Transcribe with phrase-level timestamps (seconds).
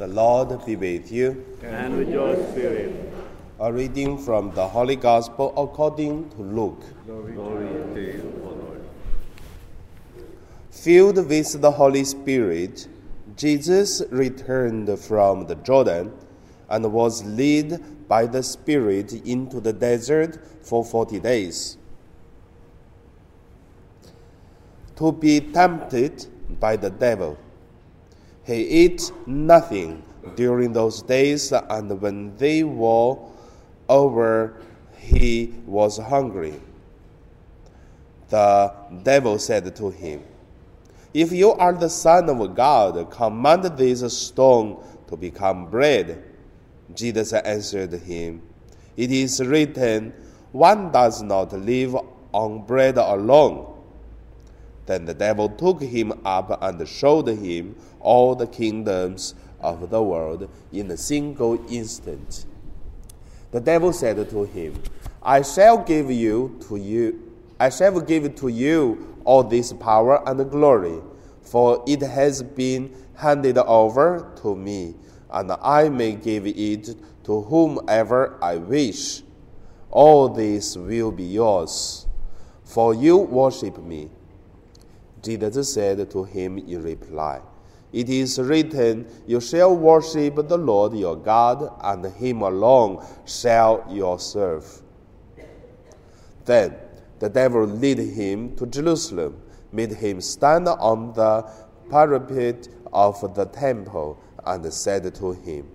[0.00, 1.44] The Lord be with you.
[1.62, 3.12] and with your spirit.
[3.60, 6.82] A reading from the Holy Gospel according to Luke.
[7.04, 8.80] Glory to you, O Lord.
[10.70, 12.88] Filled with the Holy Spirit,
[13.36, 16.14] Jesus returned from the Jordan
[16.70, 21.76] and was led by the Spirit into the desert for forty days
[24.96, 26.24] to be tempted
[26.58, 27.36] by the devil.
[28.44, 30.02] He ate nothing
[30.36, 33.16] during those days, and when they were
[33.88, 34.60] over,
[34.96, 36.60] he was hungry.
[38.28, 40.22] The devil said to him,
[41.12, 46.22] If you are the Son of God, command this stone to become bread.
[46.94, 48.42] Jesus answered him,
[48.96, 50.12] It is written,
[50.52, 51.96] One does not live
[52.32, 53.79] on bread alone.
[54.86, 60.48] Then the devil took him up and showed him all the kingdoms of the world
[60.72, 62.46] in a single instant.
[63.50, 64.82] The devil said to him,
[65.22, 70.50] I shall give you to you I shall give to you all this power and
[70.50, 71.02] glory,
[71.42, 74.94] for it has been handed over to me,
[75.30, 79.22] and I may give it to whomever I wish.
[79.90, 82.06] All this will be yours,
[82.64, 84.08] for you worship me.
[85.22, 87.40] Jesus said to him in reply,
[87.92, 94.16] It is written, You shall worship the Lord your God, and him alone shall you
[94.18, 94.82] serve.
[96.44, 96.74] Then
[97.18, 101.46] the devil led him to Jerusalem, made him stand on the
[101.90, 105.68] parapet of the temple, and said to him,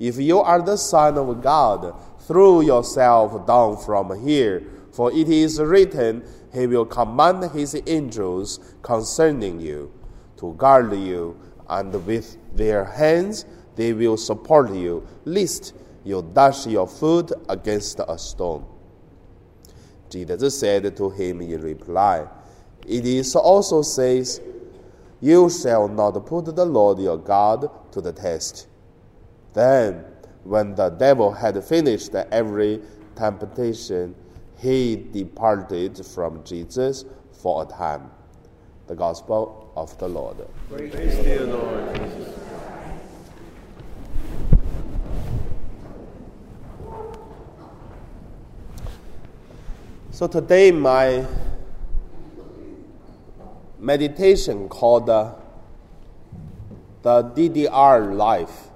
[0.00, 4.62] If you are the Son of God, throw yourself down from here,
[4.92, 9.92] for it is written, He will command His angels concerning you,
[10.36, 11.36] to guard you,
[11.68, 18.18] and with their hands they will support you, lest you dash your foot against a
[18.18, 18.66] stone.
[20.10, 22.26] Jesus said to him in reply,
[22.86, 24.42] It is also says,
[25.20, 28.68] You shall not put the Lord your God to the test.
[29.54, 30.04] Then,
[30.44, 32.82] when the devil had finished every
[33.14, 34.14] temptation,
[34.62, 38.08] he departed from Jesus for a time.
[38.86, 40.36] The Gospel of the Lord.
[40.70, 41.98] Praise you, Lord
[50.12, 51.26] So today, my
[53.80, 55.34] meditation called uh,
[57.02, 58.68] the DDR life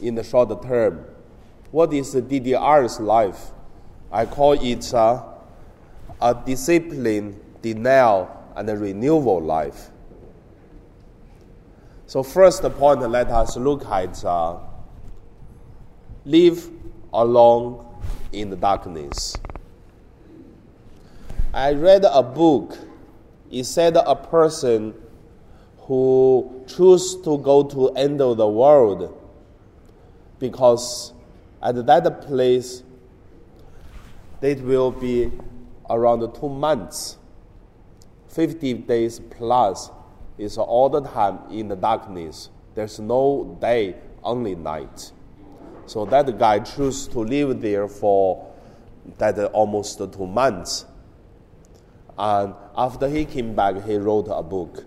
[0.00, 1.04] in the short term.
[1.70, 3.52] What is the DDR's life?
[4.10, 5.22] I call it uh,
[6.20, 9.90] a discipline, denial, and a renewal life.
[12.06, 14.56] So, first point, let us look at uh,
[16.24, 16.70] live
[17.12, 17.84] alone
[18.32, 19.36] in the darkness.
[21.52, 22.78] I read a book.
[23.50, 24.94] It said a person
[25.80, 29.14] who chose to go to end of the world
[30.38, 31.12] because
[31.62, 32.82] at that place
[34.40, 35.32] it will be
[35.90, 37.18] around two months,
[38.28, 39.90] 50 days plus
[40.36, 42.50] is all the time in the darkness.
[42.74, 45.12] There's no day, only night.
[45.86, 48.46] So that guy chose to live there for
[49.16, 50.84] that almost two months.
[52.16, 54.84] And after he came back, he wrote a book.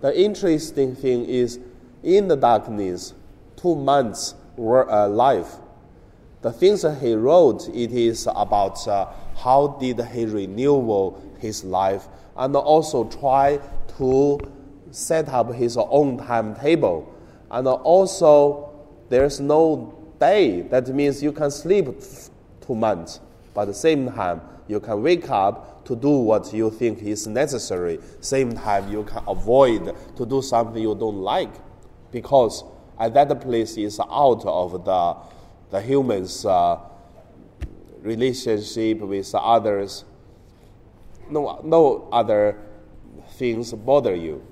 [0.00, 1.60] The interesting thing is,
[2.02, 3.14] in the darkness,
[3.56, 5.46] two months were uh, alive.
[6.42, 12.08] The things that he wrote, it is about uh, how did he renew his life,
[12.36, 13.60] and also try
[13.98, 14.40] to
[14.90, 17.14] set up his own timetable.
[17.50, 18.70] And also,
[19.08, 20.62] there's no day.
[20.62, 21.86] That means you can sleep
[22.66, 23.20] two months,
[23.54, 27.26] but at the same time, you can wake up to do what you think is
[27.26, 28.00] necessary.
[28.20, 31.54] Same time, you can avoid to do something you don't like,
[32.10, 32.64] because
[32.98, 35.16] at that place is out of the
[35.72, 36.78] the human's uh,
[38.02, 40.04] relationship with others.
[41.28, 42.58] No, no other
[43.36, 44.46] things bother you.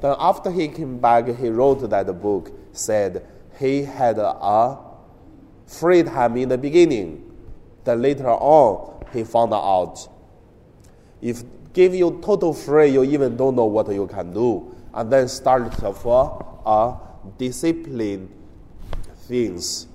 [0.00, 2.50] Then after he came back, he wrote that book.
[2.72, 3.26] Said
[3.58, 4.78] he had a
[5.66, 7.30] free time in the beginning.
[7.84, 10.08] Then later on, he found out
[11.20, 15.28] if give you total free, you even don't know what you can do, and then
[15.28, 16.96] start for a
[17.36, 18.32] discipline
[19.26, 19.86] things,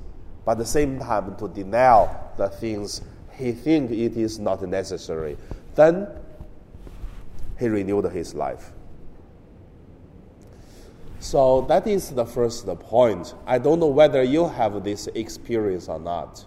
[0.46, 2.08] but at the same time to deny
[2.38, 3.02] the things
[3.32, 5.38] he think it is not necessary.
[5.76, 6.08] Then
[7.58, 8.72] he renewed his life.
[11.20, 13.34] So that is the first point.
[13.48, 16.46] I don't know whether you have this experience or not.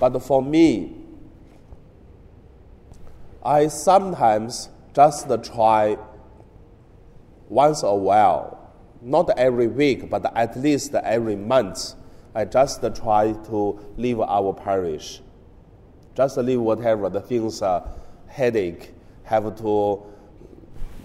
[0.00, 0.96] But for me,
[3.44, 5.98] I sometimes just try
[7.48, 11.94] once a while, not every week, but at least every month,
[12.34, 15.20] I just try to leave our parish.
[16.14, 17.88] Just leave whatever the things are
[18.26, 18.92] headache,
[19.24, 20.02] have to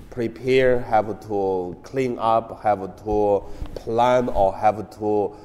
[0.10, 3.44] prepare, have to clean up, have to
[3.76, 5.36] plan, or have to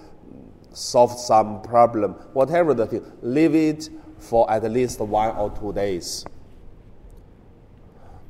[0.72, 6.24] solve some problem, whatever the thing, leave it for at least one or two days.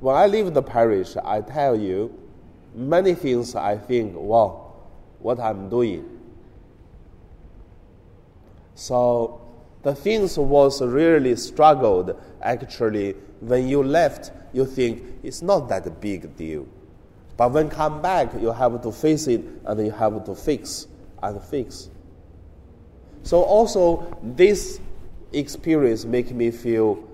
[0.00, 2.18] When I leave the parish, I tell you,
[2.74, 4.72] many things I think, wow,
[5.20, 6.21] what I'm doing.
[8.82, 9.40] So
[9.84, 16.36] the things was really struggled actually when you left you think it's not that big
[16.36, 16.66] deal.
[17.36, 20.88] But when come back, you have to face it and you have to fix
[21.22, 21.90] and fix.
[23.22, 24.80] So also this
[25.32, 27.08] experience make me feel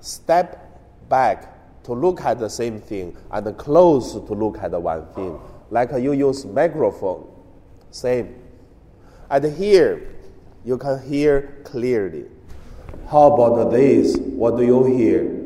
[0.00, 0.78] step
[1.08, 5.40] back to look at the same thing and close to look at the one thing.
[5.70, 7.26] Like you use microphone,
[7.90, 8.34] same.
[9.30, 10.17] And here
[10.64, 12.26] you can hear clearly.
[13.10, 14.16] How about this?
[14.16, 15.38] What do you hear?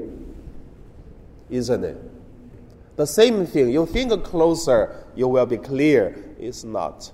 [1.52, 1.98] isn't it?
[2.96, 6.34] The same thing, you think closer, you will be clear.
[6.38, 7.12] It's not.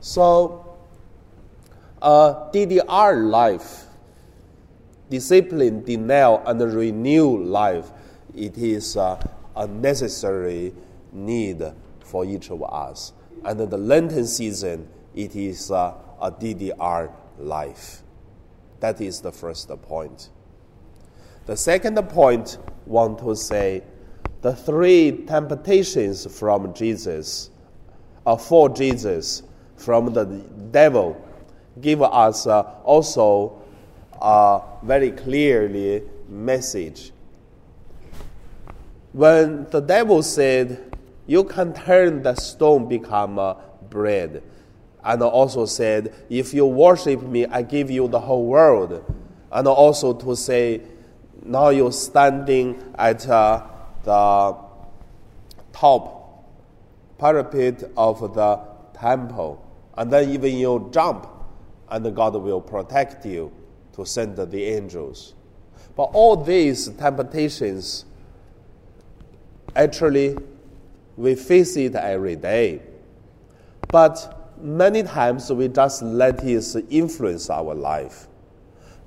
[0.00, 0.76] So,
[2.02, 3.84] uh, DDR life,
[5.08, 7.90] discipline, denial, and renew life,
[8.34, 9.22] it is uh,
[9.56, 10.72] a necessary
[11.12, 11.62] need
[12.00, 13.12] for each of us.
[13.44, 18.02] And the Lenten season, it is uh, a DDR life.
[18.80, 20.30] That is the first point.
[21.46, 23.82] The second point, want to say,
[24.42, 27.50] the three temptations from Jesus,
[28.24, 29.42] uh, for Jesus,
[29.76, 31.20] from the devil,
[31.80, 33.60] give us uh, also
[34.20, 37.12] a very clearly message.
[39.12, 40.94] When the devil said,
[41.26, 43.54] "You can turn the stone become uh,
[43.88, 44.42] bread,"
[45.04, 49.02] and also said, "If you worship me, I give you the whole world,"
[49.52, 50.82] and also to say
[51.44, 53.62] now you're standing at uh,
[54.04, 54.56] the
[55.72, 56.44] top
[57.18, 58.60] parapet of the
[58.94, 59.64] temple,
[59.96, 61.26] and then even you jump,
[61.90, 63.52] and God will protect you
[63.94, 65.34] to send the angels.
[65.96, 68.04] But all these temptations,
[69.74, 70.36] actually,
[71.16, 72.80] we face it every day.
[73.88, 78.26] But many times we just let it influence our life.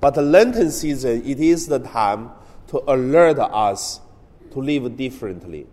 [0.00, 2.30] But the Lenten season, it is the time
[2.68, 4.00] to alert us
[4.52, 5.66] to live differently.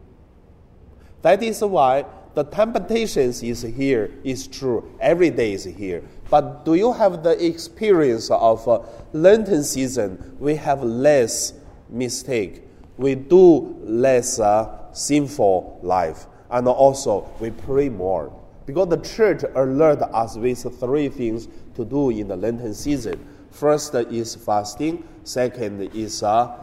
[1.22, 4.90] That is why the temptations is here, is true.
[5.00, 6.04] Every day is here.
[6.30, 8.80] But do you have the experience of uh,
[9.12, 10.38] Lenten season?
[10.40, 11.54] We have less
[11.90, 12.64] mistake.
[12.98, 16.26] We do less uh, sinful life.
[16.50, 18.34] And also, we pray more.
[18.66, 23.26] Because the church alerted us with three things to do in the Lenten season.
[23.50, 25.04] First is fasting.
[25.24, 26.56] Second is uh,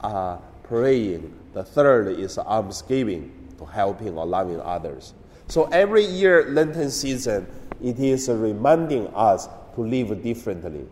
[0.00, 1.36] uh, praying.
[1.52, 5.14] The third is almsgiving to helping or loving others.
[5.48, 7.46] So every year, Lenten season,
[7.82, 10.86] it is reminding us to live differently.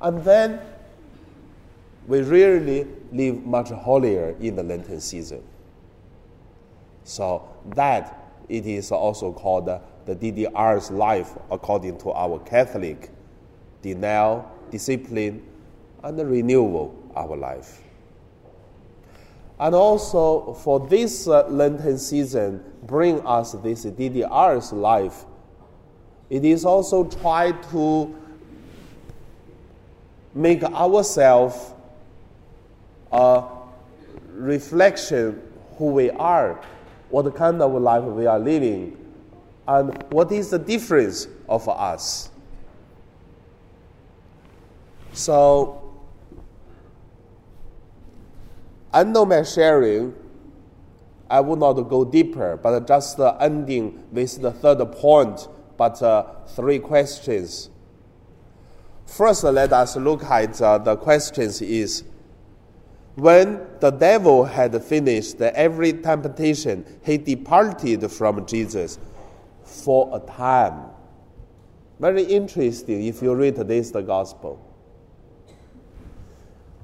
[0.00, 0.60] And then
[2.06, 5.42] we really live much holier in the Lenten season.
[7.04, 8.19] So that
[8.50, 9.80] it is also called the
[10.16, 13.10] DDR's life according to our Catholic
[13.80, 15.42] denial, discipline,
[16.02, 17.82] and renewal our life.
[19.58, 25.26] And also for this uh, Lenten season, bring us this DDR's life.
[26.30, 28.16] It is also try to
[30.34, 31.74] make ourselves
[33.12, 33.44] a
[34.32, 35.42] reflection
[35.76, 36.60] who we are,
[37.10, 38.96] what kind of life we are living,
[39.66, 42.30] and what is the difference of us.
[45.12, 45.92] So,
[48.92, 50.14] under my sharing,
[51.28, 56.80] I will not go deeper, but just ending with the third point, but uh, three
[56.80, 57.70] questions.
[59.06, 62.04] First, let us look at uh, the questions is,
[63.20, 68.98] when the devil had finished every temptation, he departed from Jesus
[69.64, 70.86] for a time.
[71.98, 74.58] Very interesting if you read today's gospel.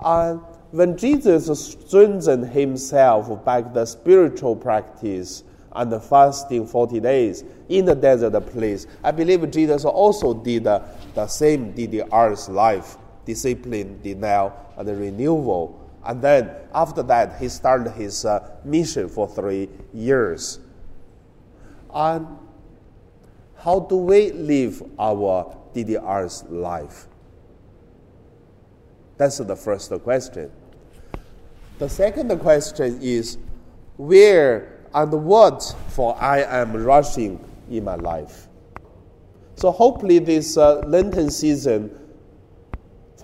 [0.05, 0.40] And
[0.73, 8.38] when Jesus strengthened himself by the spiritual practice and fasting 40 days in the desert
[8.50, 15.83] place, I believe Jesus also did the same DDR's life discipline, denial, and renewal.
[16.07, 20.61] And then after that, he started his uh, mission for three years.
[21.93, 22.27] And
[23.59, 27.09] how do we live our DDR's life?
[29.17, 30.53] That's the first question.
[31.79, 33.39] The second question is
[33.97, 38.49] where and what for I am rushing in my life.
[39.57, 41.91] So hopefully this uh, Lenten season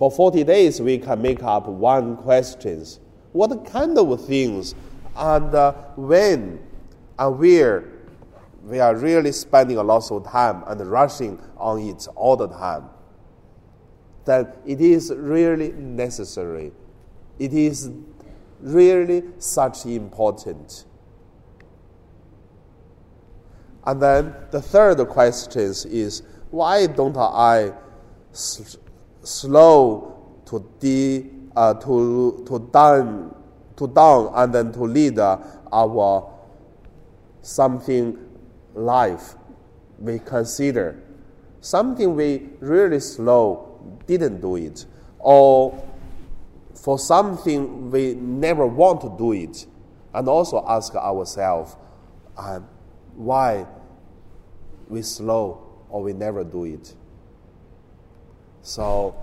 [0.03, 2.99] for 40 days we can make up one questions.
[3.31, 4.75] What kind of things
[5.15, 6.59] and uh, when
[7.17, 7.85] and where
[8.65, 12.89] we are really spending a lot of time and rushing on it all the time,
[14.25, 16.73] then it is really necessary.
[17.39, 17.89] It is
[18.59, 20.83] really such important.
[23.85, 27.71] And then the third question is why don't I
[29.23, 33.35] slow to de, uh, to to down
[33.75, 35.37] to down and then to lead uh,
[35.71, 36.29] our
[37.41, 38.17] something
[38.75, 39.35] life
[39.99, 41.01] we consider.
[41.61, 44.85] Something we really slow didn't do it.
[45.19, 45.81] Or
[46.75, 49.65] for something we never want to do it.
[50.13, 51.75] And also ask ourselves
[52.37, 52.59] uh,
[53.15, 53.65] why
[54.89, 56.93] we slow or we never do it
[58.63, 59.15] so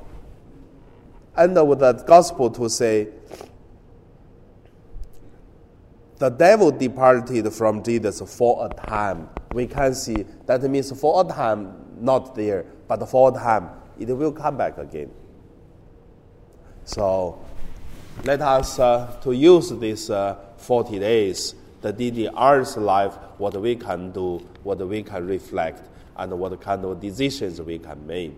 [1.37, 3.09] end with the gospel to say
[6.19, 9.31] the devil departed from Jesus for a time.
[9.53, 14.09] We can see that means for a time not there, but for a time it
[14.09, 15.11] will come back again.
[16.85, 17.43] So
[18.25, 24.11] let us uh, to use this uh, 40 days, the DDR's life, what we can
[24.11, 28.37] do, what we can reflect, and what kind of decisions we can make.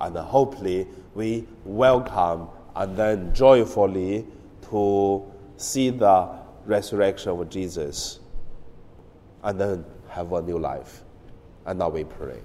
[0.00, 4.26] And hopefully we welcome and then joyfully
[4.70, 5.24] to
[5.56, 6.28] see the
[6.66, 8.20] resurrection of Jesus
[9.42, 11.02] and then have a new life.
[11.64, 12.40] And now we pray.